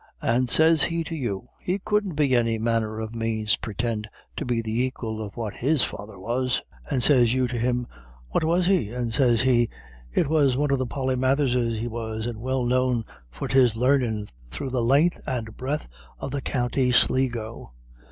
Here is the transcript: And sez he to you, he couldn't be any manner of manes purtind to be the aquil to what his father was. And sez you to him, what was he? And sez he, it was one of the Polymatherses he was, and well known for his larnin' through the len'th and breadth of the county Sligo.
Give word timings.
And 0.23 0.49
sez 0.49 0.81
he 0.81 1.03
to 1.03 1.15
you, 1.15 1.45
he 1.61 1.77
couldn't 1.77 2.15
be 2.15 2.35
any 2.35 2.57
manner 2.57 2.99
of 2.99 3.13
manes 3.13 3.55
purtind 3.55 4.09
to 4.35 4.43
be 4.45 4.59
the 4.59 4.87
aquil 4.87 5.19
to 5.19 5.35
what 5.39 5.53
his 5.53 5.83
father 5.83 6.17
was. 6.17 6.63
And 6.89 7.03
sez 7.03 7.35
you 7.35 7.47
to 7.47 7.55
him, 7.59 7.85
what 8.29 8.43
was 8.43 8.65
he? 8.65 8.89
And 8.89 9.13
sez 9.13 9.41
he, 9.43 9.69
it 10.11 10.27
was 10.27 10.57
one 10.57 10.71
of 10.71 10.79
the 10.79 10.87
Polymatherses 10.87 11.77
he 11.77 11.87
was, 11.87 12.25
and 12.25 12.41
well 12.41 12.65
known 12.65 13.05
for 13.29 13.47
his 13.47 13.77
larnin' 13.77 14.27
through 14.49 14.71
the 14.71 14.81
len'th 14.81 15.19
and 15.27 15.55
breadth 15.55 15.87
of 16.17 16.31
the 16.31 16.41
county 16.41 16.91
Sligo. 16.91 17.71